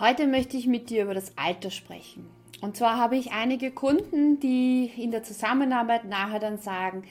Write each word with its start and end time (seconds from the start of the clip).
Heute 0.00 0.28
möchte 0.28 0.56
ich 0.56 0.68
mit 0.68 0.90
dir 0.90 1.02
über 1.02 1.14
das 1.14 1.36
Alter 1.36 1.72
sprechen. 1.72 2.30
Und 2.60 2.76
zwar 2.76 2.98
habe 2.98 3.16
ich 3.16 3.32
einige 3.32 3.72
Kunden, 3.72 4.38
die 4.38 4.92
in 4.96 5.10
der 5.10 5.24
Zusammenarbeit 5.24 6.04
nachher 6.04 6.38
dann 6.38 6.58
sagen, 6.58 7.02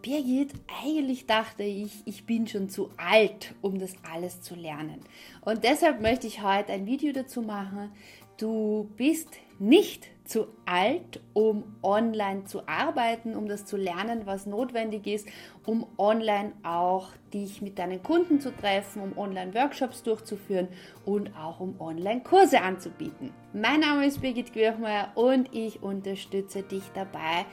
Birgit, 0.00 0.52
eigentlich 0.84 1.26
dachte 1.26 1.64
ich, 1.64 1.90
ich 2.04 2.24
bin 2.24 2.46
schon 2.46 2.68
zu 2.68 2.90
alt, 2.98 3.52
um 3.62 3.80
das 3.80 3.94
alles 4.08 4.42
zu 4.42 4.54
lernen. 4.54 5.00
Und 5.40 5.64
deshalb 5.64 6.00
möchte 6.00 6.28
ich 6.28 6.40
heute 6.40 6.72
ein 6.72 6.86
Video 6.86 7.12
dazu 7.12 7.42
machen. 7.42 7.90
Du 8.36 8.88
bist 8.96 9.30
nicht 9.58 10.08
zu 10.24 10.46
alt, 10.64 11.20
um 11.32 11.76
online 11.82 12.44
zu 12.44 12.66
arbeiten, 12.68 13.36
um 13.36 13.46
das 13.48 13.64
zu 13.64 13.76
lernen, 13.76 14.22
was 14.24 14.46
notwendig 14.46 15.06
ist, 15.06 15.28
um 15.64 15.86
online 15.98 16.52
auch 16.62 17.10
dich 17.32 17.62
mit 17.62 17.78
deinen 17.78 18.02
Kunden 18.02 18.40
zu 18.40 18.54
treffen, 18.54 19.02
um 19.02 19.16
Online-Workshops 19.16 20.02
durchzuführen 20.02 20.68
und 21.04 21.30
auch 21.36 21.60
um 21.60 21.80
Online-Kurse 21.80 22.60
anzubieten. 22.60 23.32
Mein 23.52 23.80
Name 23.80 24.06
ist 24.06 24.20
Birgit 24.20 24.52
Quirchmeier 24.52 25.12
und 25.14 25.48
ich 25.54 25.82
unterstütze 25.82 26.62
dich 26.62 26.84
dabei, 26.94 27.46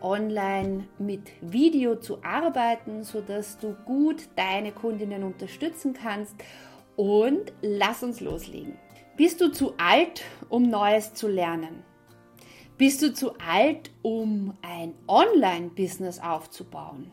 online 0.00 0.84
mit 0.98 1.22
Video 1.40 1.96
zu 1.96 2.22
arbeiten, 2.22 3.02
sodass 3.02 3.58
du 3.58 3.74
gut 3.84 4.28
deine 4.36 4.72
Kundinnen 4.72 5.24
unterstützen 5.24 5.92
kannst. 5.92 6.34
Und 6.96 7.52
lass 7.62 8.02
uns 8.02 8.20
loslegen. 8.20 8.76
Bist 9.18 9.40
du 9.40 9.48
zu 9.48 9.74
alt, 9.78 10.22
um 10.48 10.62
Neues 10.62 11.12
zu 11.12 11.26
lernen? 11.26 11.82
Bist 12.76 13.02
du 13.02 13.12
zu 13.12 13.32
alt, 13.40 13.90
um 14.02 14.56
ein 14.62 14.94
Online-Business 15.08 16.20
aufzubauen? 16.20 17.10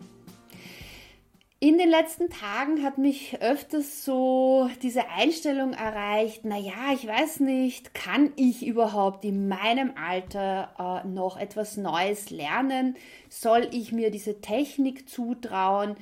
In 1.59 1.79
den 1.79 1.89
letzten 1.89 2.29
Tagen 2.29 2.83
hat 2.83 2.99
mich 2.99 3.41
öfters 3.41 4.05
so 4.05 4.69
diese 4.83 5.09
Einstellung 5.09 5.73
erreicht, 5.73 6.45
naja, 6.45 6.93
ich 6.93 7.07
weiß 7.07 7.39
nicht, 7.39 7.95
kann 7.95 8.33
ich 8.35 8.63
überhaupt 8.63 9.25
in 9.25 9.47
meinem 9.47 9.93
Alter 9.97 11.01
äh, 11.03 11.07
noch 11.07 11.37
etwas 11.37 11.75
Neues 11.75 12.29
lernen? 12.29 12.97
Soll 13.29 13.67
ich 13.71 13.91
mir 13.91 14.11
diese 14.11 14.41
Technik 14.41 15.09
zutrauen? 15.09 15.95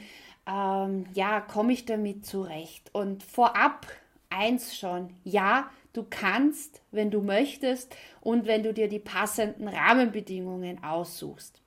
Ähm, 0.46 1.06
ja, 1.14 1.40
komme 1.40 1.72
ich 1.72 1.86
damit 1.86 2.26
zurecht? 2.26 2.90
Und 2.92 3.24
vorab 3.24 3.88
eins 4.30 4.76
schon, 4.76 5.12
ja, 5.24 5.70
du 5.94 6.06
kannst, 6.10 6.82
wenn 6.92 7.12
du 7.12 7.22
möchtest 7.22 7.96
und 8.22 8.46
wenn 8.46 8.64
du 8.64 8.74
dir 8.74 8.88
die 8.88 9.00
passenden 9.00 9.68
Rahmenbedingungen 9.68 10.84
aussuchst. 10.84 11.62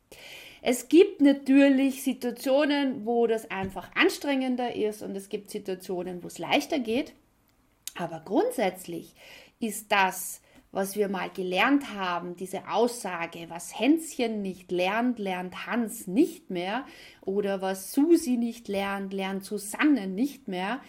Es 0.63 0.89
gibt 0.89 1.21
natürlich 1.21 2.03
Situationen, 2.03 3.07
wo 3.07 3.27
das 3.29 3.51
einfach 3.51 3.89
anstrengender 3.95 4.75
ist 4.75 5.03
und 5.03 5.17
es 5.17 5.29
gibt 5.29 5.51
Situationen, 5.51 6.23
wo 6.23 6.27
es 6.27 6.39
leichter 6.39 6.81
geht. 6.81 7.15
Aber 7.95 8.21
grundsätzlich 8.25 9.15
ist 9.61 9.93
das, 9.93 10.41
was 10.73 10.97
wir 10.97 11.09
mal 11.09 11.31
gelernt 11.31 11.95
haben, 11.95 12.37
diese 12.37 12.69
Aussage, 12.69 13.47
was 13.49 13.79
Hänschen 13.79 14.43
nicht 14.43 14.71
lernt, 14.71 15.19
lernt 15.19 15.67
Hans 15.67 16.06
nicht 16.06 16.50
mehr 16.50 16.84
oder 17.23 17.62
was 17.62 17.93
Susi 17.93 18.37
nicht 18.37 18.69
lernt, 18.69 19.15
lernt 19.15 19.45
Susanne 19.45 20.06
nicht 20.06 20.49
mehr, 20.49 20.81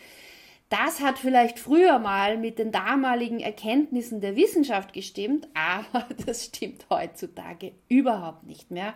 das 0.70 1.00
hat 1.00 1.18
vielleicht 1.18 1.60
früher 1.60 1.98
mal 1.98 2.38
mit 2.38 2.60
den 2.60 2.74
damaligen 2.74 3.40
Erkenntnissen 3.40 4.20
der 4.20 4.36
Wissenschaft 4.36 4.92
gestimmt, 4.92 5.48
aber 5.54 6.06
das 6.26 6.46
stimmt 6.46 6.86
heutzutage 6.90 7.72
überhaupt 7.88 8.46
nicht 8.46 8.70
mehr. 8.72 8.94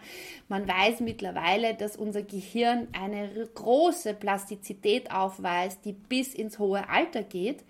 Man 0.50 0.68
weiß 0.68 1.00
mittlerweile, 1.00 1.74
dass 1.74 1.96
unser 1.96 2.24
Gehirn 2.24 2.88
eine 2.92 3.30
große 3.54 4.14
Plastizität 4.14 5.12
aufweist, 5.12 5.86
die 5.86 5.94
bis 5.94 6.34
ins 6.34 6.60
hohe 6.60 6.90
Alter 6.90 7.24
geht 7.24 7.64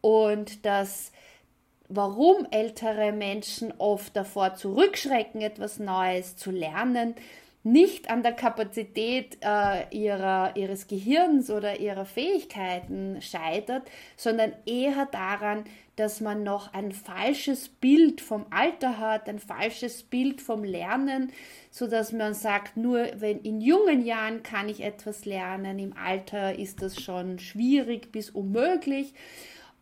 und 0.00 0.64
dass 0.64 1.12
warum 1.88 2.46
ältere 2.50 3.12
Menschen 3.12 3.72
oft 3.78 4.16
davor 4.16 4.54
zurückschrecken, 4.54 5.42
etwas 5.42 5.78
Neues 5.78 6.36
zu 6.36 6.50
lernen, 6.50 7.14
nicht 7.64 8.10
an 8.10 8.22
der 8.22 8.32
Kapazität 8.32 9.38
äh, 9.40 9.84
ihrer, 9.96 10.56
ihres 10.56 10.88
Gehirns 10.88 11.48
oder 11.48 11.78
ihrer 11.78 12.04
Fähigkeiten 12.04 13.22
scheitert, 13.22 13.88
sondern 14.16 14.52
eher 14.66 15.06
daran, 15.06 15.64
dass 15.94 16.20
man 16.20 16.42
noch 16.42 16.72
ein 16.72 16.90
falsches 16.90 17.68
Bild 17.68 18.20
vom 18.20 18.46
Alter 18.50 18.98
hat, 18.98 19.28
ein 19.28 19.38
falsches 19.38 20.02
Bild 20.02 20.40
vom 20.40 20.64
Lernen, 20.64 21.30
so 21.70 21.86
dass 21.86 22.12
man 22.12 22.34
sagt, 22.34 22.76
nur 22.76 23.06
wenn 23.16 23.40
in 23.40 23.60
jungen 23.60 24.04
Jahren 24.04 24.42
kann 24.42 24.68
ich 24.68 24.82
etwas 24.82 25.24
lernen, 25.24 25.78
im 25.78 25.96
Alter 25.96 26.58
ist 26.58 26.82
das 26.82 27.00
schon 27.00 27.38
schwierig 27.38 28.10
bis 28.10 28.30
unmöglich. 28.30 29.14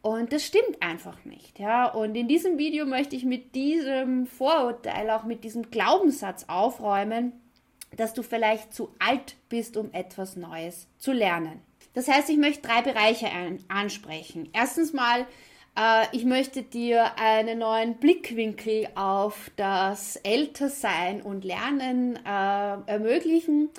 Und 0.02 0.32
das 0.32 0.44
stimmt 0.44 0.80
einfach 0.80 1.24
nicht, 1.26 1.58
ja. 1.58 1.86
Und 1.86 2.14
in 2.14 2.26
diesem 2.26 2.56
Video 2.56 2.86
möchte 2.86 3.16
ich 3.16 3.24
mit 3.24 3.54
diesem 3.54 4.26
Vorurteil, 4.26 5.10
auch 5.10 5.24
mit 5.24 5.44
diesem 5.44 5.70
Glaubenssatz 5.70 6.46
aufräumen, 6.48 7.32
dass 8.00 8.14
du 8.14 8.22
vielleicht 8.22 8.74
zu 8.74 8.94
alt 8.98 9.36
bist, 9.48 9.76
um 9.76 9.92
etwas 9.92 10.36
Neues 10.36 10.88
zu 10.98 11.12
lernen. 11.12 11.60
Das 11.94 12.08
heißt, 12.08 12.30
ich 12.30 12.36
möchte 12.36 12.62
drei 12.62 12.82
Bereiche 12.82 13.28
ansprechen. 13.68 14.48
Erstens 14.52 14.92
mal, 14.92 15.26
äh, 15.76 16.06
ich 16.12 16.24
möchte 16.24 16.62
dir 16.62 17.18
einen 17.18 17.58
neuen 17.58 17.94
Blickwinkel 17.96 18.88
auf 18.94 19.50
das 19.56 20.16
Ältersein 20.16 21.22
und 21.22 21.44
Lernen 21.44 22.16
äh, 22.16 22.90
ermöglichen. 22.90 23.70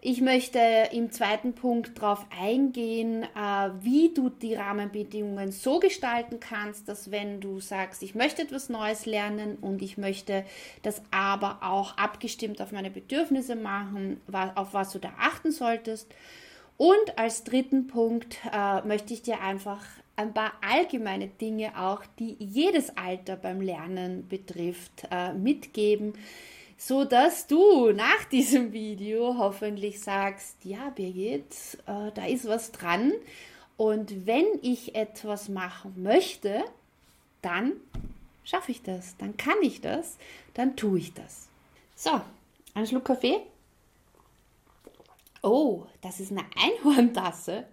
Ich 0.00 0.20
möchte 0.20 0.60
im 0.92 1.10
zweiten 1.10 1.54
Punkt 1.54 2.00
darauf 2.00 2.24
eingehen, 2.40 3.24
äh, 3.24 3.70
wie 3.80 4.14
du 4.14 4.28
die 4.28 4.54
Rahmenbedingungen 4.54 5.50
so 5.50 5.80
gestalten 5.80 6.38
kannst, 6.38 6.88
dass 6.88 7.10
wenn 7.10 7.40
du 7.40 7.58
sagst, 7.58 8.04
ich 8.04 8.14
möchte 8.14 8.42
etwas 8.42 8.68
Neues 8.68 9.06
lernen 9.06 9.56
und 9.60 9.82
ich 9.82 9.98
möchte 9.98 10.44
das 10.82 11.02
aber 11.10 11.58
auch 11.62 11.96
abgestimmt 11.96 12.62
auf 12.62 12.70
meine 12.70 12.90
Bedürfnisse 12.90 13.56
machen, 13.56 14.20
auf 14.54 14.72
was 14.72 14.92
du 14.92 15.00
da 15.00 15.10
achten 15.18 15.50
solltest. 15.50 16.06
Und 16.76 17.18
als 17.18 17.42
dritten 17.42 17.88
Punkt 17.88 18.38
äh, 18.52 18.82
möchte 18.82 19.12
ich 19.12 19.22
dir 19.22 19.40
einfach 19.40 19.84
ein 20.14 20.32
paar 20.32 20.52
allgemeine 20.60 21.26
Dinge 21.26 21.72
auch, 21.76 22.02
die 22.20 22.36
jedes 22.38 22.96
Alter 22.96 23.34
beim 23.34 23.60
Lernen 23.60 24.28
betrifft, 24.28 25.08
äh, 25.10 25.32
mitgeben 25.32 26.12
so 26.78 27.04
dass 27.04 27.48
du 27.48 27.92
nach 27.92 28.24
diesem 28.30 28.72
Video 28.72 29.36
hoffentlich 29.36 30.00
sagst, 30.00 30.56
ja 30.64 30.90
Birgit, 30.90 31.76
äh, 31.86 32.12
da 32.14 32.24
ist 32.26 32.46
was 32.46 32.72
dran 32.72 33.12
und 33.76 34.26
wenn 34.26 34.46
ich 34.62 34.94
etwas 34.94 35.48
machen 35.48 36.02
möchte, 36.02 36.64
dann 37.42 37.72
schaffe 38.44 38.70
ich 38.70 38.82
das, 38.82 39.16
dann 39.18 39.36
kann 39.36 39.56
ich 39.60 39.80
das, 39.80 40.18
dann 40.54 40.76
tue 40.76 41.00
ich 41.00 41.12
das. 41.12 41.48
So, 41.96 42.20
ein 42.74 42.86
Schluck 42.86 43.04
Kaffee. 43.06 43.40
Oh, 45.42 45.84
das 46.00 46.20
ist 46.20 46.30
eine 46.30 46.44
Einhorntasse. 46.56 47.66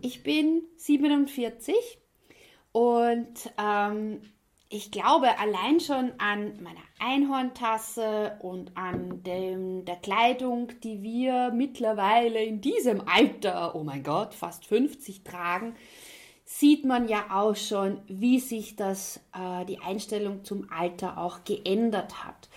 Ich 0.00 0.22
bin 0.22 0.62
47 0.76 1.74
und 2.72 3.52
ähm, 3.58 4.20
ich 4.70 4.90
glaube 4.90 5.38
allein 5.38 5.80
schon 5.80 6.12
an 6.18 6.52
meine 6.62 6.80
Einhorntasse 6.98 8.36
und 8.40 8.76
an 8.76 9.22
dem, 9.22 9.84
der 9.86 9.96
Kleidung, 9.96 10.72
die 10.82 11.02
wir 11.02 11.50
mittlerweile 11.52 12.42
in 12.44 12.60
diesem 12.60 13.02
Alter, 13.08 13.74
oh 13.74 13.82
mein 13.82 14.02
Gott, 14.02 14.34
fast 14.34 14.66
50 14.66 15.24
tragen, 15.24 15.74
sieht 16.44 16.84
man 16.84 17.08
ja 17.08 17.26
auch 17.30 17.56
schon, 17.56 18.00
wie 18.08 18.40
sich 18.40 18.76
das, 18.76 19.20
äh, 19.34 19.64
die 19.64 19.80
Einstellung 19.80 20.44
zum 20.44 20.70
Alter 20.70 21.18
auch 21.18 21.44
geändert 21.44 22.24
hat. 22.24 22.48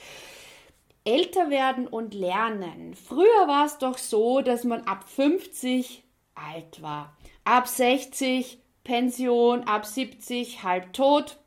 Älter 1.04 1.50
werden 1.50 1.88
und 1.88 2.14
lernen. 2.14 2.94
Früher 2.94 3.48
war 3.48 3.66
es 3.66 3.78
doch 3.78 3.98
so, 3.98 4.42
dass 4.42 4.66
man 4.66 4.82
ab 4.82 5.08
50 5.08 6.04
alt 6.36 6.82
war. 6.82 7.16
Ab 7.44 7.68
60 7.68 8.60
Pension, 8.84 9.64
ab 9.64 9.86
70 9.86 10.64
halb 10.64 10.94
tot 10.94 11.41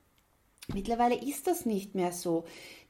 Mittlerweile 0.72 1.16
ist 1.16 1.46
das 1.46 1.66
nicht 1.66 1.94
mehr 1.94 2.12
so. 2.12 2.44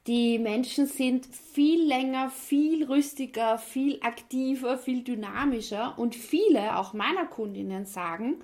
Die 0.07 0.39
Menschen 0.39 0.87
sind 0.87 1.27
viel 1.27 1.83
länger, 1.83 2.31
viel 2.31 2.85
rüstiger, 2.85 3.59
viel 3.59 3.99
aktiver, 4.03 4.77
viel 4.77 5.03
dynamischer 5.03 5.95
und 5.99 6.15
viele, 6.15 6.79
auch 6.79 6.93
meiner 6.93 7.25
Kundinnen, 7.25 7.87
sagen, 7.87 8.43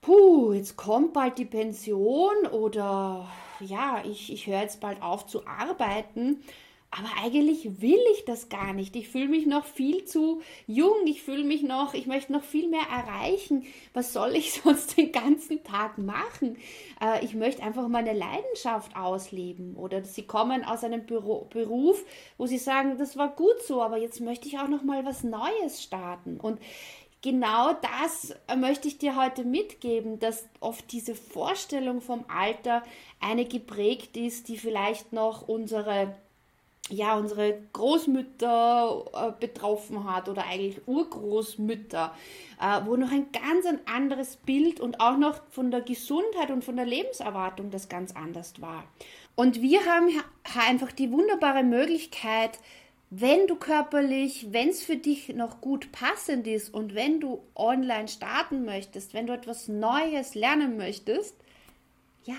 puh, 0.00 0.52
jetzt 0.52 0.76
kommt 0.76 1.12
bald 1.14 1.38
die 1.38 1.46
Pension 1.46 2.46
oder 2.52 3.28
ja, 3.60 4.02
ich, 4.04 4.32
ich 4.32 4.46
höre 4.46 4.60
jetzt 4.60 4.80
bald 4.80 5.02
auf 5.02 5.26
zu 5.26 5.46
arbeiten. 5.46 6.42
Aber 6.94 7.08
eigentlich 7.24 7.80
will 7.80 8.00
ich 8.12 8.26
das 8.26 8.50
gar 8.50 8.74
nicht. 8.74 8.94
Ich 8.96 9.08
fühle 9.08 9.28
mich 9.28 9.46
noch 9.46 9.64
viel 9.64 10.04
zu 10.04 10.42
jung. 10.66 11.06
Ich 11.06 11.22
fühle 11.22 11.42
mich 11.42 11.62
noch, 11.62 11.94
ich 11.94 12.06
möchte 12.06 12.32
noch 12.32 12.44
viel 12.44 12.68
mehr 12.68 12.86
erreichen. 12.92 13.64
Was 13.94 14.12
soll 14.12 14.36
ich 14.36 14.52
sonst 14.64 14.98
den 14.98 15.10
ganzen 15.10 15.64
Tag 15.64 15.96
machen? 15.96 16.58
Äh, 17.00 17.24
ich 17.24 17.34
möchte 17.34 17.62
einfach 17.62 17.88
meine 17.88 18.12
Leidenschaft 18.12 18.94
ausleben. 18.94 19.74
Oder 19.74 20.04
sie 20.04 20.24
kommen 20.26 20.64
aus 20.64 20.84
einem 20.84 21.06
Büro, 21.06 21.46
Beruf, 21.48 22.04
wo 22.36 22.44
sie 22.44 22.58
sagen, 22.58 22.98
das 22.98 23.16
war 23.16 23.28
gut 23.28 23.62
so, 23.66 23.80
aber 23.80 23.96
jetzt 23.96 24.20
möchte 24.20 24.46
ich 24.46 24.58
auch 24.58 24.68
noch 24.68 24.82
mal 24.82 25.06
was 25.06 25.24
Neues 25.24 25.82
starten. 25.82 26.38
Und 26.38 26.60
genau 27.22 27.72
das 27.72 28.34
möchte 28.54 28.88
ich 28.88 28.98
dir 28.98 29.16
heute 29.16 29.44
mitgeben, 29.44 30.18
dass 30.18 30.46
oft 30.60 30.92
diese 30.92 31.14
Vorstellung 31.14 32.02
vom 32.02 32.26
Alter 32.28 32.82
eine 33.18 33.46
geprägt 33.46 34.18
ist, 34.18 34.48
die 34.48 34.58
vielleicht 34.58 35.14
noch 35.14 35.48
unsere 35.48 36.14
ja, 36.88 37.16
unsere 37.16 37.60
Großmütter 37.72 39.04
äh, 39.12 39.40
betroffen 39.40 40.04
hat 40.04 40.28
oder 40.28 40.44
eigentlich 40.46 40.80
Urgroßmütter, 40.86 42.14
äh, 42.60 42.80
wo 42.84 42.96
noch 42.96 43.12
ein 43.12 43.26
ganz 43.32 43.66
ein 43.66 43.80
anderes 43.86 44.36
Bild 44.36 44.80
und 44.80 45.00
auch 45.00 45.16
noch 45.16 45.40
von 45.50 45.70
der 45.70 45.80
Gesundheit 45.80 46.50
und 46.50 46.64
von 46.64 46.76
der 46.76 46.86
Lebenserwartung 46.86 47.70
das 47.70 47.88
ganz 47.88 48.14
anders 48.14 48.60
war. 48.60 48.84
Und 49.34 49.62
wir 49.62 49.80
haben 49.86 50.08
einfach 50.58 50.92
die 50.92 51.10
wunderbare 51.10 51.62
Möglichkeit, 51.62 52.58
wenn 53.14 53.46
du 53.46 53.56
körperlich, 53.56 54.48
wenn 54.52 54.70
es 54.70 54.82
für 54.82 54.96
dich 54.96 55.28
noch 55.34 55.60
gut 55.60 55.92
passend 55.92 56.46
ist 56.46 56.72
und 56.72 56.94
wenn 56.94 57.20
du 57.20 57.42
online 57.54 58.08
starten 58.08 58.64
möchtest, 58.64 59.12
wenn 59.12 59.26
du 59.26 59.34
etwas 59.34 59.68
Neues 59.68 60.34
lernen 60.34 60.78
möchtest, 60.78 61.36
ja, 62.24 62.36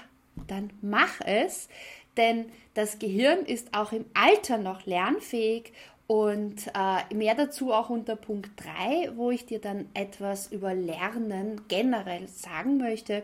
dann 0.48 0.72
mach 0.82 1.22
es, 1.22 1.70
denn 2.18 2.46
das 2.74 3.00
Gehirn 3.00 3.46
ist 3.46 3.74
auch 3.74 3.92
im 3.92 4.06
Alter 4.14 4.58
noch 4.58 4.86
lernfähig 4.86 5.74
und 6.08 6.68
äh, 6.76 7.16
mehr 7.16 7.36
dazu 7.36 7.72
auch 7.72 7.90
unter 7.90 8.16
Punkt 8.16 8.52
3, 8.58 9.12
wo 9.16 9.32
ich 9.32 9.46
dir 9.46 9.60
dann 9.60 9.88
etwas 9.94 10.52
über 10.52 10.74
Lernen 10.74 11.62
generell 11.68 12.28
sagen 12.28 12.78
möchte. 12.78 13.24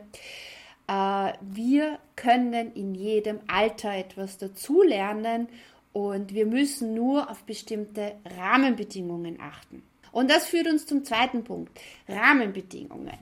Äh, 0.88 1.34
wir 1.42 2.00
können 2.16 2.74
in 2.74 2.96
jedem 2.96 3.40
Alter 3.48 3.94
etwas 3.94 4.38
dazulernen 4.38 5.50
und 5.94 6.34
wir 6.34 6.46
müssen 6.46 6.94
nur 6.94 7.30
auf 7.30 7.44
bestimmte 7.44 8.16
Rahmenbedingungen 8.38 9.40
achten. 9.42 9.84
Und 10.12 10.32
das 10.32 10.48
führt 10.48 10.68
uns 10.68 10.86
zum 10.86 11.04
zweiten 11.04 11.44
Punkt, 11.44 11.80
Rahmenbedingungen. 12.08 13.18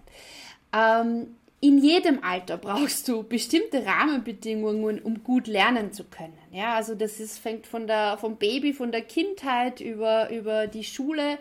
Ähm, 0.74 1.36
in 1.68 1.80
jedem 1.80 2.24
Alter 2.24 2.56
brauchst 2.56 3.10
du 3.10 3.24
bestimmte 3.24 3.86
Rahmenbedingungen, 3.86 5.02
um 5.02 5.22
gut 5.22 5.48
lernen 5.48 5.92
zu 5.92 6.06
können. 6.06 6.38
Ja, 6.54 6.76
also 6.76 6.96
das 6.96 7.20
ist, 7.20 7.40
fängt 7.40 7.68
von 7.68 7.88
der, 7.88 8.18
vom 8.18 8.38
Baby, 8.38 8.72
von 8.72 8.94
der 8.94 9.02
Kindheit 9.02 9.82
über, 9.82 10.30
über 10.30 10.68
die 10.68 10.86
Schule 10.86 11.38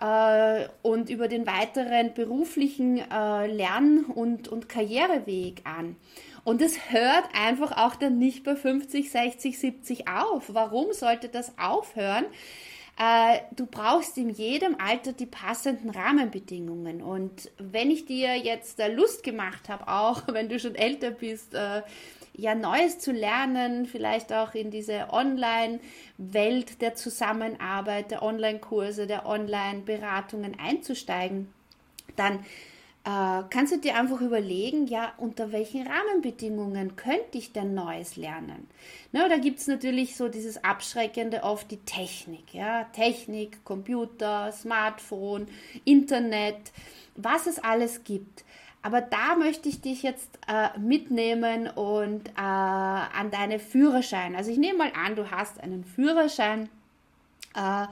äh, 0.00 0.68
und 0.82 1.10
über 1.10 1.26
den 1.26 1.44
weiteren 1.48 2.14
beruflichen 2.14 2.98
äh, 2.98 3.46
Lern- 3.48 4.04
und, 4.04 4.46
und 4.46 4.68
Karriereweg 4.68 5.62
an. 5.64 5.96
Und 6.44 6.62
es 6.62 6.92
hört 6.92 7.24
einfach 7.34 7.76
auch 7.76 7.96
dann 7.96 8.16
nicht 8.16 8.44
bei 8.44 8.54
50, 8.54 9.10
60, 9.10 9.58
70 9.58 10.08
auf. 10.08 10.54
Warum 10.54 10.92
sollte 10.92 11.28
das 11.28 11.52
aufhören? 11.58 12.26
Äh, 12.98 13.42
du 13.54 13.66
brauchst 13.66 14.18
in 14.18 14.28
jedem 14.28 14.76
Alter 14.80 15.12
die 15.12 15.26
passenden 15.26 15.90
Rahmenbedingungen. 15.90 17.00
Und 17.00 17.50
wenn 17.56 17.92
ich 17.92 18.06
dir 18.06 18.34
jetzt 18.36 18.80
äh, 18.80 18.92
Lust 18.92 19.22
gemacht 19.22 19.68
habe, 19.68 19.86
auch 19.86 20.22
wenn 20.32 20.48
du 20.48 20.58
schon 20.58 20.74
älter 20.74 21.12
bist, 21.12 21.54
äh, 21.54 21.82
ja, 22.34 22.54
Neues 22.54 22.98
zu 22.98 23.12
lernen, 23.12 23.86
vielleicht 23.86 24.32
auch 24.32 24.54
in 24.54 24.70
diese 24.70 25.08
Online-Welt 25.10 26.80
der 26.80 26.94
Zusammenarbeit, 26.94 28.10
der 28.10 28.22
Online-Kurse, 28.22 29.06
der 29.06 29.26
Online-Beratungen 29.26 30.58
einzusteigen, 30.58 31.52
dann 32.16 32.44
äh, 33.08 33.44
kannst 33.48 33.72
du 33.72 33.78
dir 33.78 33.96
einfach 33.96 34.20
überlegen, 34.20 34.86
ja, 34.86 35.14
unter 35.16 35.50
welchen 35.50 35.86
Rahmenbedingungen 35.86 36.94
könnte 36.96 37.38
ich 37.38 37.52
denn 37.52 37.72
Neues 37.72 38.16
lernen? 38.16 38.68
Na, 39.12 39.30
da 39.30 39.38
gibt 39.38 39.60
es 39.60 39.66
natürlich 39.66 40.14
so 40.14 40.28
dieses 40.28 40.62
Abschreckende 40.62 41.42
auf 41.42 41.64
die 41.64 41.78
Technik, 41.78 42.52
ja, 42.52 42.84
Technik, 42.92 43.64
Computer, 43.64 44.52
Smartphone, 44.52 45.48
Internet, 45.86 46.70
was 47.16 47.46
es 47.46 47.58
alles 47.58 48.04
gibt. 48.04 48.44
Aber 48.82 49.00
da 49.00 49.36
möchte 49.36 49.70
ich 49.70 49.80
dich 49.80 50.02
jetzt 50.02 50.28
äh, 50.46 50.78
mitnehmen 50.78 51.66
und 51.66 52.28
äh, 52.28 52.32
an 52.36 53.30
deine 53.30 53.58
Führerschein. 53.58 54.36
Also 54.36 54.50
ich 54.50 54.58
nehme 54.58 54.78
mal 54.78 54.92
an, 54.94 55.16
du 55.16 55.30
hast 55.30 55.60
einen 55.60 55.84
Führerschein 55.84 56.68
äh, 57.54 57.86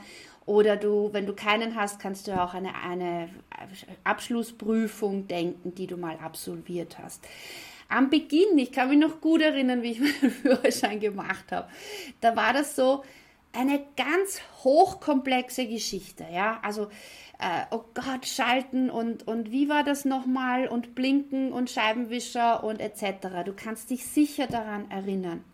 oder 0.46 0.76
du, 0.76 1.12
wenn 1.12 1.26
du 1.26 1.34
keinen 1.34 1.74
hast, 1.74 1.98
kannst 1.98 2.28
du 2.28 2.40
auch 2.40 2.54
eine, 2.54 2.74
eine 2.76 3.28
Abschlussprüfung 4.04 5.26
denken, 5.26 5.74
die 5.74 5.88
du 5.88 5.96
mal 5.96 6.16
absolviert 6.18 6.98
hast. 6.98 7.26
Am 7.88 8.10
Beginn, 8.10 8.56
ich 8.56 8.72
kann 8.72 8.88
mich 8.88 8.98
noch 8.98 9.20
gut 9.20 9.42
erinnern, 9.42 9.82
wie 9.82 9.92
ich 9.92 10.00
meinen 10.22 10.30
Führerschein 10.30 11.00
gemacht 11.00 11.50
habe, 11.50 11.68
da 12.20 12.36
war 12.36 12.52
das 12.52 12.76
so 12.76 13.02
eine 13.52 13.80
ganz 13.96 14.40
hochkomplexe 14.62 15.66
Geschichte, 15.66 16.26
ja, 16.32 16.60
also 16.62 16.88
äh, 17.38 17.64
oh 17.70 17.84
Gott, 17.94 18.26
schalten 18.26 18.90
und, 18.90 19.26
und 19.26 19.50
wie 19.50 19.68
war 19.68 19.82
das 19.82 20.04
nochmal 20.04 20.68
und 20.68 20.94
blinken 20.94 21.52
und 21.52 21.70
Scheibenwischer 21.70 22.64
und 22.64 22.80
etc. 22.80 23.44
Du 23.44 23.52
kannst 23.52 23.90
dich 23.90 24.06
sicher 24.06 24.46
daran 24.46 24.90
erinnern 24.90 25.44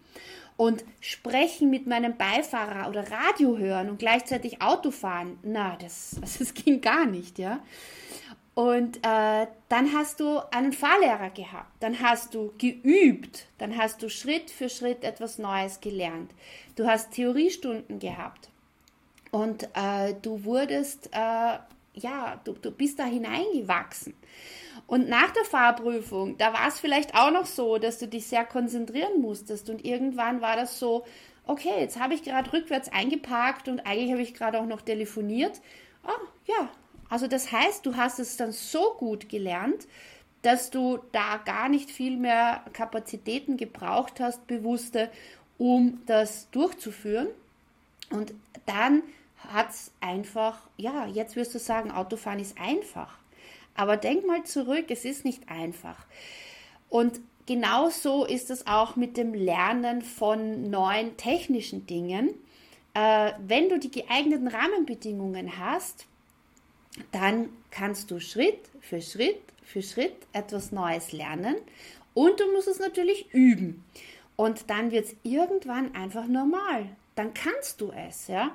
und 0.57 0.85
sprechen 1.01 1.71
mit 1.71 1.87
meinem 1.87 2.17
Beifahrer 2.17 2.89
oder 2.89 3.11
Radio 3.11 3.59
hören 3.59 3.91
und 3.91 3.99
gleichzeitig 3.99 4.63
Auto 4.63 4.91
fahren, 4.91 5.39
na, 5.43 5.77
das, 5.77 6.21
das 6.39 6.55
ging 6.55 6.81
gar 6.81 7.07
nicht, 7.07 7.39
ja. 7.39 7.61
Und 8.55 8.99
äh, 8.99 9.47
dann 9.71 9.93
hast 9.95 10.21
du 10.21 10.39
einen 10.51 10.75
Fahrlehrer 10.75 11.31
gehabt, 11.31 11.71
dann 11.81 12.01
hast 12.01 12.35
du 12.35 12.53
geübt, 12.59 13.47
dann 13.57 13.79
hast 13.79 14.03
du 14.03 14.11
Schritt 14.11 14.51
für 14.51 14.69
Schritt 14.69 15.05
etwas 15.05 15.39
Neues 15.39 15.81
gelernt. 15.81 16.33
Du 16.77 16.87
hast 16.87 17.13
Theoriestunden 17.13 17.99
gehabt 17.99 18.51
und 19.31 19.65
äh, 19.75 20.15
du 20.21 20.45
wurdest, 20.45 21.09
äh, 21.13 21.59
ja, 21.95 22.41
du, 22.45 22.53
du 22.53 22.71
bist 22.71 22.99
da 22.99 23.05
hineingewachsen. 23.05 24.15
Und 24.87 25.09
nach 25.09 25.31
der 25.31 25.45
Fahrprüfung, 25.45 26.39
da 26.39 26.53
war 26.53 26.69
es 26.69 26.81
vielleicht 26.81 27.15
auch 27.15 27.31
noch 27.31 27.47
so, 27.47 27.79
dass 27.79 27.99
du 27.99 28.09
dich 28.09 28.27
sehr 28.27 28.45
konzentrieren 28.45 29.21
musstest 29.21 29.71
und 29.71 29.85
irgendwann 29.85 30.41
war 30.41 30.57
das 30.57 30.79
so, 30.79 31.05
okay, 31.47 31.81
jetzt 31.81 31.99
habe 31.99 32.15
ich 32.15 32.23
gerade 32.23 32.53
rückwärts 32.53 32.91
eingeparkt 32.91 33.69
und 33.69 33.87
eigentlich 33.87 34.13
habe 34.13 34.23
ich 34.23 34.35
gerade 34.35 34.61
auch 34.61 34.67
noch 34.67 34.83
telefoniert. 34.83 35.61
Ah, 36.05 36.11
ja, 36.47 36.69
also 37.09 37.27
das 37.27 37.53
heißt, 37.53 37.85
du 37.85 37.97
hast 37.97 38.19
es 38.19 38.37
dann 38.37 38.53
so 38.53 38.95
gut 38.99 39.29
gelernt, 39.29 39.87
dass 40.43 40.71
du 40.71 40.99
da 41.13 41.37
gar 41.45 41.69
nicht 41.69 41.91
viel 41.91 42.17
mehr 42.17 42.65
Kapazitäten 42.73 43.57
gebraucht 43.57 44.19
hast, 44.19 44.47
bewusste, 44.47 45.11
um 45.59 46.01
das 46.07 46.51
durchzuführen. 46.51 47.29
Und 48.11 48.35
dann 48.67 49.03
hat 49.49 49.71
es 49.71 49.91
einfach, 50.01 50.59
ja, 50.77 51.07
jetzt 51.07 51.37
wirst 51.37 51.55
du 51.55 51.59
sagen, 51.59 51.91
Autofahren 51.91 52.41
ist 52.41 52.59
einfach. 52.61 53.19
Aber 53.75 53.97
denk 53.97 54.27
mal 54.27 54.45
zurück, 54.45 54.87
es 54.89 55.05
ist 55.05 55.25
nicht 55.25 55.49
einfach. 55.49 56.05
Und 56.89 57.21
genauso 57.47 58.25
ist 58.25 58.51
es 58.51 58.67
auch 58.67 58.97
mit 58.97 59.17
dem 59.17 59.35
Lernen 59.35 60.03
von 60.03 60.71
neuen 60.71 61.17
technischen 61.17 61.87
Dingen. 61.87 62.31
Äh, 62.95 63.33
wenn 63.39 63.69
du 63.69 63.79
die 63.79 63.91
geeigneten 63.91 64.49
Rahmenbedingungen 64.49 65.59
hast, 65.59 66.07
dann 67.11 67.49
kannst 67.71 68.11
du 68.11 68.21
Schritt 68.21 68.59
für 68.81 69.01
Schritt 69.01 69.41
für 69.65 69.83
Schritt 69.83 70.17
etwas 70.33 70.71
Neues 70.71 71.13
lernen 71.13 71.57
und 72.15 72.39
du 72.41 72.53
musst 72.53 72.69
es 72.69 72.79
natürlich 72.79 73.33
üben. 73.33 73.85
Und 74.37 74.69
dann 74.71 74.91
wird 74.91 75.07
es 75.07 75.17
irgendwann 75.23 75.95
einfach 75.95 76.27
normal. 76.27 76.87
Dann 77.15 77.33
kannst 77.35 77.81
du 77.81 77.91
es, 77.93 78.29
ja. 78.29 78.55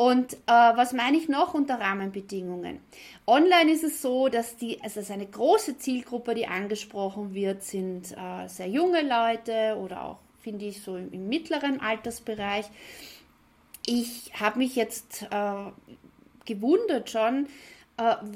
Und 0.00 0.32
äh, 0.32 0.38
was 0.46 0.94
meine 0.94 1.18
ich 1.18 1.28
noch 1.28 1.52
unter 1.52 1.78
Rahmenbedingungen? 1.78 2.80
Online 3.26 3.70
ist 3.70 3.84
es 3.84 4.00
so, 4.00 4.28
dass 4.30 4.56
die, 4.56 4.80
also 4.80 5.02
eine 5.12 5.26
große 5.26 5.76
Zielgruppe, 5.76 6.34
die 6.34 6.46
angesprochen 6.46 7.34
wird, 7.34 7.62
sind 7.62 8.12
äh, 8.12 8.48
sehr 8.48 8.68
junge 8.68 9.02
Leute 9.02 9.76
oder 9.78 10.04
auch, 10.04 10.18
finde 10.38 10.64
ich, 10.64 10.80
so 10.80 10.96
im, 10.96 11.12
im 11.12 11.28
mittleren 11.28 11.82
Altersbereich. 11.82 12.64
Ich 13.84 14.32
habe 14.40 14.56
mich 14.56 14.74
jetzt 14.74 15.26
äh, 15.30 15.70
gewundert 16.46 17.10
schon, 17.10 17.46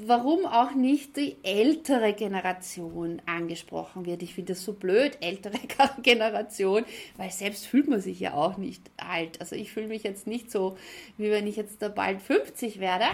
warum 0.05 0.45
auch 0.45 0.75
nicht 0.75 1.17
die 1.17 1.37
ältere 1.41 2.13
Generation 2.13 3.21
angesprochen 3.25 4.05
wird. 4.05 4.21
Ich 4.21 4.35
finde 4.35 4.53
das 4.53 4.63
so 4.63 4.73
blöd, 4.73 5.17
ältere 5.21 5.57
Generation, 6.03 6.85
weil 7.17 7.31
selbst 7.31 7.65
fühlt 7.65 7.87
man 7.87 7.99
sich 7.99 8.19
ja 8.19 8.35
auch 8.35 8.57
nicht 8.57 8.83
alt. 8.97 9.41
Also 9.41 9.55
ich 9.55 9.71
fühle 9.71 9.87
mich 9.87 10.03
jetzt 10.03 10.27
nicht 10.27 10.51
so, 10.51 10.77
wie 11.17 11.31
wenn 11.31 11.47
ich 11.47 11.55
jetzt 11.55 11.81
da 11.81 11.89
bald 11.89 12.21
50 12.21 12.79
werde. 12.79 13.05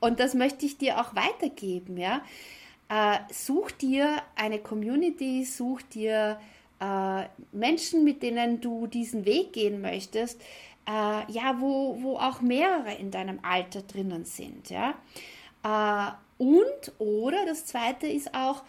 Und 0.00 0.18
das 0.18 0.34
möchte 0.34 0.64
ich 0.64 0.78
dir 0.78 1.00
auch 1.00 1.14
weitergeben, 1.14 1.98
ja. 1.98 2.22
Äh, 2.88 3.18
such 3.32 3.70
dir 3.70 4.22
eine 4.34 4.58
Community, 4.58 5.44
such 5.44 5.82
dir 5.82 6.40
äh, 6.80 7.24
Menschen, 7.52 8.02
mit 8.02 8.22
denen 8.22 8.60
du 8.60 8.86
diesen 8.86 9.24
Weg 9.24 9.52
gehen 9.52 9.80
möchtest, 9.80 10.40
äh, 10.86 11.32
ja, 11.32 11.56
wo, 11.58 12.02
wo 12.02 12.16
auch 12.16 12.40
mehrere 12.40 12.94
in 12.94 13.10
deinem 13.10 13.40
Alter 13.42 13.82
drinnen 13.82 14.24
sind, 14.24 14.70
ja. 14.70 14.94
Äh, 15.64 16.12
und 16.38 16.92
oder 16.98 17.46
das 17.46 17.66
zweite 17.66 18.06
ist 18.06 18.34
auch, 18.34 18.64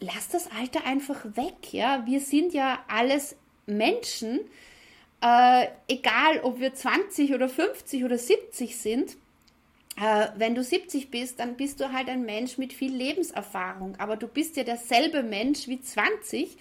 lass 0.00 0.28
das 0.28 0.50
Alter 0.52 0.84
einfach 0.86 1.24
weg, 1.36 1.72
ja. 1.72 2.06
Wir 2.06 2.20
sind 2.20 2.54
ja 2.54 2.78
alles 2.88 3.36
Menschen, 3.66 4.40
äh, 5.22 5.66
egal 5.88 6.40
ob 6.42 6.60
wir 6.60 6.74
20 6.74 7.34
oder 7.34 7.48
50 7.48 8.04
oder 8.04 8.18
70 8.18 8.76
sind. 8.76 9.16
Äh, 9.96 10.28
wenn 10.36 10.54
du 10.54 10.62
70 10.62 11.10
bist, 11.10 11.38
dann 11.38 11.56
bist 11.56 11.80
du 11.80 11.92
halt 11.92 12.08
ein 12.08 12.24
Mensch 12.24 12.58
mit 12.58 12.72
viel 12.72 12.94
Lebenserfahrung, 12.94 13.94
aber 13.98 14.16
du 14.16 14.26
bist 14.26 14.56
ja 14.56 14.64
derselbe 14.64 15.22
Mensch 15.22 15.68
wie 15.68 15.80
20 15.80 16.56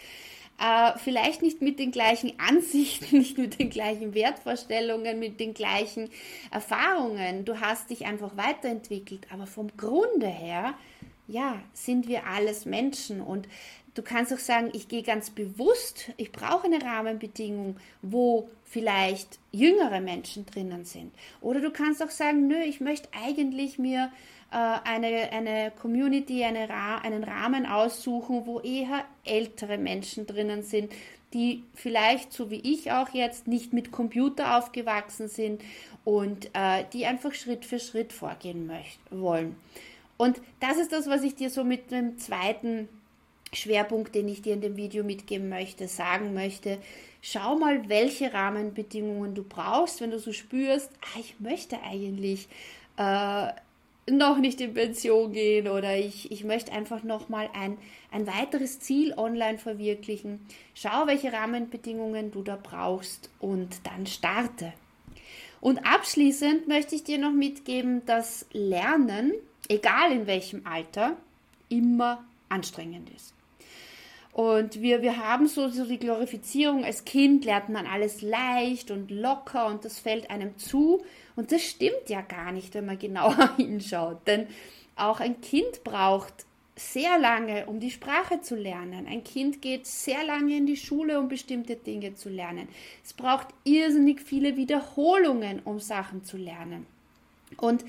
äh, 0.59 0.97
vielleicht 0.97 1.41
nicht 1.41 1.61
mit 1.61 1.79
den 1.79 1.91
gleichen 1.91 2.33
Ansichten, 2.39 3.17
nicht 3.17 3.37
mit 3.37 3.59
den 3.59 3.69
gleichen 3.69 4.13
Wertvorstellungen, 4.13 5.19
mit 5.19 5.39
den 5.39 5.53
gleichen 5.53 6.09
Erfahrungen. 6.51 7.45
Du 7.45 7.59
hast 7.59 7.89
dich 7.89 8.05
einfach 8.05 8.37
weiterentwickelt, 8.37 9.27
aber 9.31 9.47
vom 9.47 9.75
Grunde 9.77 10.27
her, 10.27 10.75
ja, 11.27 11.61
sind 11.73 12.07
wir 12.07 12.27
alles 12.27 12.65
Menschen 12.65 13.21
und 13.21 13.47
Du 13.95 14.01
kannst 14.01 14.33
auch 14.33 14.39
sagen, 14.39 14.71
ich 14.73 14.87
gehe 14.87 15.03
ganz 15.03 15.29
bewusst, 15.29 16.11
ich 16.17 16.31
brauche 16.31 16.65
eine 16.65 16.81
Rahmenbedingung, 16.81 17.77
wo 18.01 18.49
vielleicht 18.63 19.37
jüngere 19.51 20.01
Menschen 20.01 20.47
drinnen 20.47 20.83
sind. 20.83 21.13
Oder 21.41 21.61
du 21.61 21.69
kannst 21.69 22.01
auch 22.01 22.09
sagen, 22.09 22.47
nö, 22.47 22.57
ich 22.57 22.81
möchte 22.81 23.09
eigentlich 23.11 23.77
mir 23.77 24.11
äh, 24.51 24.55
eine, 24.55 25.31
eine 25.31 25.71
Community, 25.79 26.43
eine, 26.43 26.67
einen 27.03 27.23
Rahmen 27.23 27.67
aussuchen, 27.67 28.47
wo 28.47 28.59
eher 28.61 29.05
ältere 29.25 29.77
Menschen 29.77 30.25
drinnen 30.25 30.63
sind, 30.63 30.91
die 31.33 31.63
vielleicht, 31.75 32.33
so 32.33 32.49
wie 32.49 32.61
ich 32.61 32.91
auch 32.91 33.09
jetzt, 33.09 33.47
nicht 33.47 33.73
mit 33.73 33.91
Computer 33.91 34.57
aufgewachsen 34.57 35.27
sind 35.27 35.61
und 36.03 36.49
äh, 36.53 36.83
die 36.93 37.05
einfach 37.05 37.33
Schritt 37.33 37.65
für 37.65 37.79
Schritt 37.79 38.11
vorgehen 38.11 38.71
wollen. 39.11 39.55
Und 40.17 40.41
das 40.59 40.77
ist 40.77 40.91
das, 40.91 41.07
was 41.07 41.23
ich 41.23 41.35
dir 41.35 41.49
so 41.49 41.63
mit 41.63 41.91
dem 41.91 42.17
zweiten 42.17 42.87
Schwerpunkt, 43.53 44.15
den 44.15 44.27
ich 44.27 44.41
dir 44.41 44.53
in 44.53 44.61
dem 44.61 44.77
Video 44.77 45.03
mitgeben 45.03 45.49
möchte, 45.49 45.87
sagen 45.87 46.33
möchte. 46.33 46.77
Schau 47.21 47.55
mal, 47.55 47.87
welche 47.89 48.33
Rahmenbedingungen 48.33 49.35
du 49.35 49.43
brauchst, 49.43 50.01
wenn 50.01 50.11
du 50.11 50.19
so 50.19 50.33
spürst, 50.33 50.89
ah, 51.01 51.19
ich 51.19 51.39
möchte 51.39 51.81
eigentlich 51.81 52.47
äh, 52.97 53.47
noch 54.09 54.37
nicht 54.37 54.59
in 54.59 54.73
Pension 54.73 55.31
gehen 55.31 55.67
oder 55.67 55.97
ich, 55.97 56.31
ich 56.31 56.43
möchte 56.43 56.73
einfach 56.73 57.03
nochmal 57.03 57.49
ein, 57.53 57.77
ein 58.11 58.27
weiteres 58.27 58.79
Ziel 58.79 59.13
online 59.15 59.57
verwirklichen. 59.57 60.45
Schau, 60.73 61.07
welche 61.07 61.31
Rahmenbedingungen 61.31 62.31
du 62.31 62.43
da 62.43 62.59
brauchst 62.61 63.29
und 63.39 63.69
dann 63.85 64.05
starte. 64.05 64.73
Und 65.61 65.85
abschließend 65.85 66.67
möchte 66.67 66.95
ich 66.95 67.05
dir 67.05 67.17
noch 67.17 67.31
mitgeben, 67.31 68.05
dass 68.05 68.45
Lernen, 68.51 69.31
egal 69.69 70.11
in 70.11 70.27
welchem 70.27 70.67
Alter, 70.67 71.15
immer 71.69 72.25
anstrengend 72.49 73.09
ist. 73.15 73.33
Und 74.33 74.81
wir, 74.81 75.03
wir 75.03 75.17
haben 75.17 75.47
so, 75.47 75.69
so 75.69 75.85
die 75.85 75.99
Glorifizierung, 75.99 76.83
als 76.83 77.05
Kind 77.05 77.45
lernt 77.45 77.69
man 77.69 77.85
alles 77.85 78.23
leicht 78.23 78.89
und 78.89 79.11
locker 79.11 79.67
und 79.67 79.85
das 79.85 79.99
fällt 79.99 80.31
einem 80.31 80.57
zu. 80.57 81.03
Und 81.35 81.51
das 81.51 81.61
stimmt 81.61 82.09
ja 82.09 82.21
gar 82.21 82.51
nicht, 82.51 82.73
wenn 82.73 82.85
man 82.85 82.97
genauer 82.99 83.55
hinschaut. 83.57 84.27
Denn 84.27 84.47
auch 84.95 85.19
ein 85.19 85.39
Kind 85.41 85.83
braucht 85.83 86.33
sehr 86.75 87.19
lange, 87.19 87.67
um 87.67 87.79
die 87.79 87.91
Sprache 87.91 88.41
zu 88.41 88.55
lernen. 88.55 89.05
Ein 89.05 89.23
Kind 89.23 89.61
geht 89.61 89.85
sehr 89.85 90.23
lange 90.23 90.57
in 90.57 90.65
die 90.65 90.77
Schule, 90.77 91.19
um 91.19 91.27
bestimmte 91.27 91.75
Dinge 91.75 92.15
zu 92.15 92.29
lernen. 92.29 92.67
Es 93.03 93.13
braucht 93.13 93.49
irrsinnig 93.63 94.21
viele 94.21 94.57
Wiederholungen, 94.57 95.61
um 95.63 95.79
Sachen 95.79 96.23
zu 96.23 96.37
lernen. 96.37 96.87
Und 97.57 97.85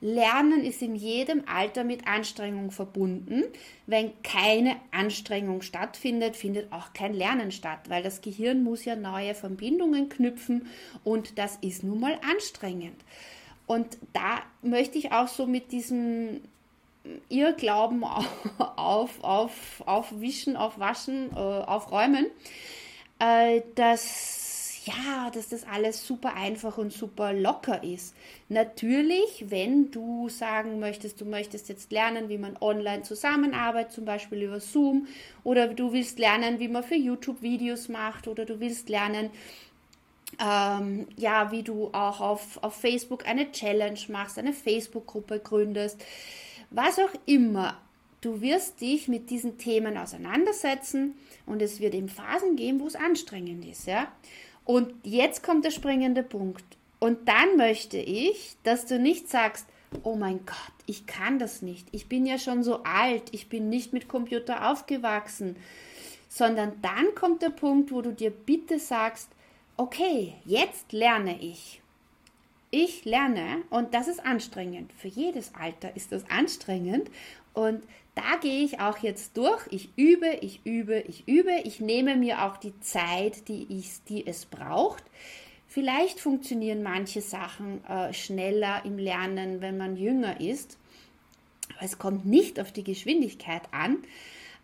Lernen 0.00 0.64
ist 0.64 0.82
in 0.82 0.94
jedem 0.94 1.44
Alter 1.46 1.84
mit 1.84 2.06
Anstrengung 2.06 2.70
verbunden. 2.70 3.44
Wenn 3.86 4.12
keine 4.22 4.76
Anstrengung 4.90 5.62
stattfindet, 5.62 6.36
findet 6.36 6.72
auch 6.72 6.92
kein 6.92 7.14
Lernen 7.14 7.50
statt, 7.50 7.80
weil 7.88 8.02
das 8.02 8.20
Gehirn 8.20 8.62
muss 8.62 8.84
ja 8.84 8.96
neue 8.96 9.34
Verbindungen 9.34 10.08
knüpfen 10.08 10.66
und 11.04 11.38
das 11.38 11.56
ist 11.60 11.82
nun 11.82 12.00
mal 12.00 12.18
anstrengend. 12.30 12.96
Und 13.66 13.98
da 14.12 14.42
möchte 14.62 14.98
ich 14.98 15.12
auch 15.12 15.28
so 15.28 15.46
mit 15.46 15.72
diesem 15.72 16.40
Irrglauben 17.28 18.04
auf, 18.58 19.22
auf, 19.22 19.82
aufwischen, 19.86 20.56
aufwaschen, 20.56 21.30
äh, 21.32 21.38
aufräumen, 21.38 22.26
äh, 23.18 23.62
dass 23.74 24.35
ja, 24.86 25.30
dass 25.34 25.48
das 25.48 25.64
alles 25.64 26.06
super 26.06 26.34
einfach 26.34 26.78
und 26.78 26.92
super 26.92 27.32
locker 27.32 27.82
ist. 27.82 28.14
Natürlich, 28.48 29.46
wenn 29.48 29.90
du 29.90 30.28
sagen 30.28 30.78
möchtest, 30.78 31.20
du 31.20 31.24
möchtest 31.24 31.68
jetzt 31.68 31.90
lernen, 31.90 32.28
wie 32.28 32.38
man 32.38 32.56
online 32.60 33.02
zusammenarbeitet, 33.02 33.92
zum 33.92 34.04
Beispiel 34.04 34.42
über 34.42 34.60
Zoom, 34.60 35.08
oder 35.42 35.66
du 35.66 35.92
willst 35.92 36.20
lernen, 36.20 36.60
wie 36.60 36.68
man 36.68 36.84
für 36.84 36.94
YouTube 36.94 37.42
Videos 37.42 37.88
macht, 37.88 38.28
oder 38.28 38.44
du 38.44 38.60
willst 38.60 38.88
lernen, 38.88 39.30
ähm, 40.40 41.08
ja, 41.16 41.50
wie 41.50 41.64
du 41.64 41.88
auch 41.92 42.20
auf, 42.20 42.62
auf 42.62 42.74
Facebook 42.74 43.26
eine 43.26 43.50
Challenge 43.50 43.98
machst, 44.08 44.38
eine 44.38 44.52
Facebook-Gruppe 44.52 45.40
gründest, 45.40 46.04
was 46.70 46.98
auch 46.98 47.12
immer. 47.26 47.76
Du 48.20 48.40
wirst 48.40 48.80
dich 48.80 49.08
mit 49.08 49.30
diesen 49.30 49.58
Themen 49.58 49.96
auseinandersetzen 49.96 51.14
und 51.44 51.60
es 51.60 51.80
wird 51.80 51.94
eben 51.94 52.08
Phasen 52.08 52.56
geben, 52.56 52.80
wo 52.80 52.86
es 52.86 52.96
anstrengend 52.96 53.64
ist, 53.64 53.86
ja. 53.86 54.08
Und 54.66 54.92
jetzt 55.04 55.42
kommt 55.42 55.64
der 55.64 55.70
springende 55.70 56.22
Punkt. 56.22 56.64
Und 56.98 57.28
dann 57.28 57.56
möchte 57.56 57.98
ich, 57.98 58.56
dass 58.64 58.84
du 58.84 58.98
nicht 58.98 59.30
sagst, 59.30 59.66
oh 60.02 60.16
mein 60.16 60.44
Gott, 60.44 60.56
ich 60.86 61.06
kann 61.06 61.38
das 61.38 61.62
nicht. 61.62 61.86
Ich 61.92 62.08
bin 62.08 62.26
ja 62.26 62.38
schon 62.38 62.62
so 62.62 62.82
alt. 62.82 63.22
Ich 63.30 63.48
bin 63.48 63.68
nicht 63.68 63.92
mit 63.92 64.08
Computer 64.08 64.70
aufgewachsen. 64.70 65.56
Sondern 66.28 66.72
dann 66.82 67.14
kommt 67.14 67.42
der 67.42 67.50
Punkt, 67.50 67.92
wo 67.92 68.02
du 68.02 68.12
dir 68.12 68.30
bitte 68.30 68.78
sagst, 68.78 69.30
okay, 69.76 70.34
jetzt 70.44 70.92
lerne 70.92 71.40
ich. 71.40 71.80
Ich 72.70 73.04
lerne 73.04 73.62
und 73.70 73.94
das 73.94 74.08
ist 74.08 74.24
anstrengend. 74.24 74.92
Für 74.92 75.08
jedes 75.08 75.54
Alter 75.54 75.94
ist 75.96 76.12
das 76.12 76.28
anstrengend 76.28 77.10
und 77.54 77.82
da 78.16 78.36
gehe 78.40 78.64
ich 78.64 78.80
auch 78.80 78.98
jetzt 78.98 79.36
durch. 79.36 79.66
Ich 79.70 79.90
übe, 79.96 80.38
ich 80.40 80.64
übe, 80.64 81.00
ich 81.00 81.28
übe. 81.28 81.52
Ich 81.64 81.80
nehme 81.80 82.16
mir 82.16 82.44
auch 82.44 82.56
die 82.56 82.78
Zeit, 82.80 83.46
die, 83.48 83.66
ich, 83.68 84.02
die 84.08 84.26
es 84.26 84.46
braucht. 84.46 85.04
Vielleicht 85.68 86.18
funktionieren 86.20 86.82
manche 86.82 87.20
Sachen 87.20 87.84
äh, 87.84 88.14
schneller 88.14 88.82
im 88.86 88.96
Lernen, 88.96 89.60
wenn 89.60 89.76
man 89.76 89.96
jünger 89.96 90.40
ist. 90.40 90.78
Aber 91.76 91.84
es 91.84 91.98
kommt 91.98 92.24
nicht 92.24 92.58
auf 92.58 92.72
die 92.72 92.84
Geschwindigkeit 92.84 93.62
an. 93.72 93.98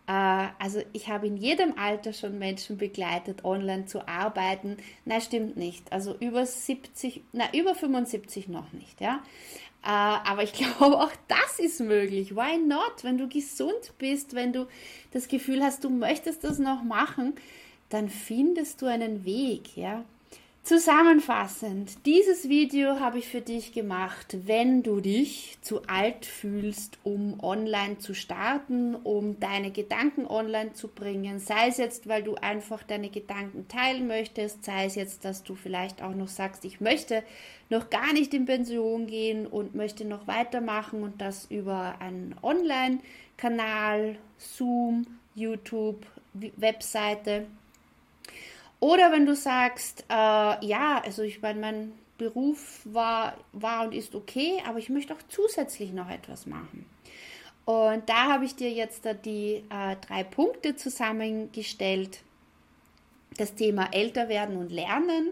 Äh, 0.07 0.47
also 0.59 0.81
ich 0.91 1.09
habe 1.09 1.27
in 1.27 1.37
jedem 1.37 1.77
Alter 1.77 2.13
schon 2.13 2.39
Menschen 2.39 2.77
begleitet, 2.77 3.45
online 3.45 3.85
zu 3.85 4.07
arbeiten. 4.07 4.77
Nein, 5.05 5.21
stimmt 5.21 5.57
nicht. 5.57 5.91
Also 5.91 6.15
über 6.19 6.45
70, 6.45 7.21
na 7.31 7.45
über 7.53 7.75
75 7.75 8.47
noch 8.47 8.71
nicht, 8.73 9.01
ja. 9.01 9.23
Äh, 9.83 9.87
aber 9.87 10.43
ich 10.43 10.53
glaube, 10.53 10.99
auch 10.99 11.11
das 11.27 11.59
ist 11.59 11.79
möglich. 11.79 12.35
Why 12.35 12.57
not? 12.57 13.03
Wenn 13.03 13.17
du 13.17 13.27
gesund 13.27 13.93
bist, 13.97 14.35
wenn 14.35 14.53
du 14.53 14.67
das 15.11 15.27
Gefühl 15.27 15.63
hast, 15.63 15.83
du 15.83 15.89
möchtest 15.89 16.43
das 16.43 16.59
noch 16.59 16.83
machen, 16.83 17.35
dann 17.89 18.09
findest 18.09 18.81
du 18.81 18.87
einen 18.87 19.23
Weg, 19.23 19.77
ja. 19.77 20.03
Zusammenfassend, 20.63 22.05
dieses 22.05 22.47
Video 22.47 23.01
habe 23.01 23.19
ich 23.19 23.27
für 23.27 23.41
dich 23.41 23.73
gemacht, 23.73 24.37
wenn 24.45 24.81
du 24.81 25.01
dich 25.01 25.57
zu 25.59 25.81
alt 25.87 26.25
fühlst, 26.25 26.99
um 27.03 27.37
online 27.43 27.97
zu 27.97 28.13
starten, 28.13 28.95
um 28.95 29.41
deine 29.41 29.71
Gedanken 29.71 30.25
online 30.25 30.71
zu 30.71 30.87
bringen, 30.87 31.39
sei 31.39 31.67
es 31.67 31.75
jetzt, 31.75 32.07
weil 32.07 32.23
du 32.23 32.35
einfach 32.35 32.81
deine 32.81 33.09
Gedanken 33.09 33.67
teilen 33.67 34.07
möchtest, 34.07 34.63
sei 34.63 34.85
es 34.85 34.95
jetzt, 34.95 35.25
dass 35.25 35.43
du 35.43 35.55
vielleicht 35.55 36.01
auch 36.01 36.15
noch 36.15 36.29
sagst, 36.29 36.63
ich 36.63 36.79
möchte 36.79 37.23
noch 37.69 37.89
gar 37.89 38.13
nicht 38.13 38.33
in 38.33 38.45
Pension 38.45 39.05
gehen 39.05 39.45
und 39.45 39.75
möchte 39.75 40.05
noch 40.05 40.27
weitermachen 40.27 41.03
und 41.03 41.19
das 41.19 41.45
über 41.51 41.95
einen 41.99 42.35
Online-Kanal, 42.41 44.15
Zoom, 44.37 45.07
YouTube, 45.35 46.05
Webseite 46.33 47.47
oder 48.83 49.13
wenn 49.13 49.25
du 49.25 49.33
sagst, 49.33 50.03
äh, 50.09 50.13
ja, 50.13 51.01
also 51.05 51.21
ich 51.21 51.41
meine, 51.41 51.57
mein 51.57 51.93
Beruf 52.17 52.81
war, 52.83 53.37
war 53.53 53.85
und 53.85 53.93
ist 53.93 54.13
okay, 54.13 54.61
aber 54.67 54.77
ich 54.77 54.89
möchte 54.89 55.13
auch 55.13 55.21
zusätzlich 55.29 55.93
noch 55.93 56.09
etwas 56.09 56.47
machen. 56.47 56.85
Und 57.63 58.09
da 58.09 58.33
habe 58.33 58.43
ich 58.43 58.57
dir 58.57 58.69
jetzt 58.69 59.07
die 59.23 59.63
äh, 59.69 59.95
drei 60.05 60.25
Punkte 60.25 60.75
zusammengestellt. 60.75 62.23
Das 63.37 63.55
Thema 63.55 63.87
älter 63.93 64.27
werden 64.27 64.57
und 64.57 64.69
lernen, 64.69 65.29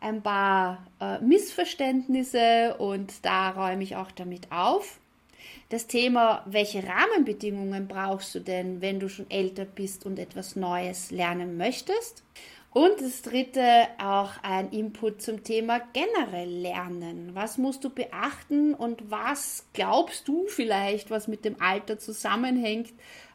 ein 0.00 0.22
paar 0.22 0.86
äh, 1.00 1.18
Missverständnisse 1.18 2.76
und 2.78 3.24
da 3.26 3.50
räume 3.50 3.82
ich 3.82 3.96
auch 3.96 4.12
damit 4.12 4.52
auf. 4.52 5.00
Das 5.68 5.88
Thema, 5.88 6.44
welche 6.46 6.84
Rahmenbedingungen 6.86 7.88
brauchst 7.88 8.36
du 8.36 8.40
denn, 8.40 8.80
wenn 8.80 9.00
du 9.00 9.08
schon 9.08 9.28
älter 9.30 9.64
bist 9.64 10.06
und 10.06 10.20
etwas 10.20 10.54
Neues 10.54 11.10
lernen 11.10 11.56
möchtest? 11.56 12.22
Und 12.72 13.00
das 13.00 13.22
dritte 13.22 13.88
auch 13.98 14.32
ein 14.42 14.70
Input 14.70 15.22
zum 15.22 15.42
Thema 15.42 15.80
generell 15.94 16.50
Lernen. 16.50 17.30
Was 17.34 17.56
musst 17.56 17.82
du 17.82 17.90
beachten 17.90 18.74
und 18.74 19.10
was 19.10 19.64
glaubst 19.72 20.28
du 20.28 20.46
vielleicht, 20.48 21.10
was 21.10 21.28
mit 21.28 21.44
dem 21.44 21.60
Alter 21.60 21.98
zusammenhängt, 21.98 22.92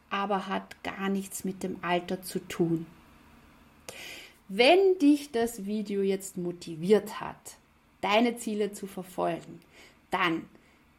aber 0.08 0.46
hat 0.46 0.82
gar 0.84 1.08
nichts 1.08 1.44
mit 1.44 1.62
dem 1.62 1.78
Alter 1.82 2.22
zu 2.22 2.38
tun? 2.38 2.86
Wenn 4.48 4.98
dich 4.98 5.32
das 5.32 5.66
Video 5.66 6.02
jetzt 6.02 6.36
motiviert 6.36 7.20
hat, 7.20 7.56
deine 8.02 8.36
Ziele 8.36 8.72
zu 8.72 8.86
verfolgen, 8.86 9.60
dann 10.10 10.44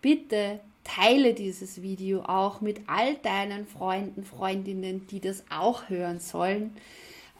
bitte 0.01 0.59
teile 0.83 1.33
dieses 1.33 1.81
Video 1.81 2.23
auch 2.23 2.59
mit 2.59 2.81
all 2.87 3.15
deinen 3.15 3.65
Freunden, 3.65 4.23
Freundinnen, 4.25 5.07
die 5.07 5.19
das 5.19 5.43
auch 5.49 5.89
hören 5.89 6.19
sollen. 6.19 6.75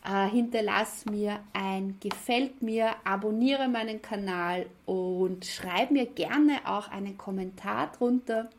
Äh, 0.05 0.29
hinterlass 0.29 1.05
mir 1.05 1.39
ein 1.53 1.97
Gefällt 1.99 2.61
mir, 2.61 2.95
abonniere 3.03 3.67
meinen 3.67 4.03
Kanal 4.03 4.67
und 4.85 5.45
schreib 5.45 5.89
mir 5.89 6.05
gerne 6.05 6.59
auch 6.65 6.89
einen 6.89 7.17
Kommentar 7.17 7.91
drunter, 7.91 8.49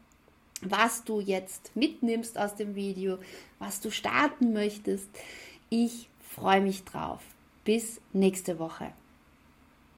was 0.63 1.05
du 1.05 1.21
jetzt 1.21 1.71
mitnimmst 1.77 2.37
aus 2.37 2.57
dem 2.57 2.75
Video, 2.75 3.19
was 3.61 3.81
du 3.81 3.93
starten 3.93 4.53
möchtest. 4.55 5.09
Ich 5.71 6.09
freue 6.21 6.61
mich 6.61 6.85
drauf. 6.85 7.21
Bis 7.65 8.01
nächste 8.13 8.59
Woche. 8.59 8.91